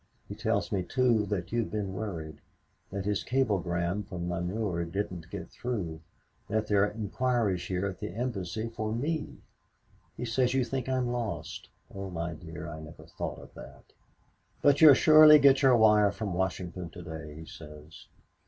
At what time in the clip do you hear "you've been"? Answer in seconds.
1.51-1.93